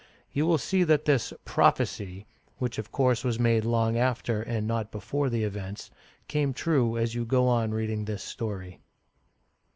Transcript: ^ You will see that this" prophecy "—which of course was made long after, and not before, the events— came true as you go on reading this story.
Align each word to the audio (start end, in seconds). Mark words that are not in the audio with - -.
^ 0.01 0.03
You 0.31 0.47
will 0.47 0.57
see 0.57 0.83
that 0.85 1.05
this" 1.05 1.31
prophecy 1.45 2.25
"—which 2.57 2.79
of 2.79 2.91
course 2.91 3.23
was 3.23 3.37
made 3.39 3.65
long 3.65 3.99
after, 3.99 4.41
and 4.41 4.65
not 4.65 4.91
before, 4.91 5.29
the 5.29 5.43
events— 5.43 5.91
came 6.27 6.53
true 6.53 6.97
as 6.97 7.13
you 7.13 7.23
go 7.23 7.47
on 7.47 7.69
reading 7.69 8.05
this 8.05 8.23
story. 8.23 8.79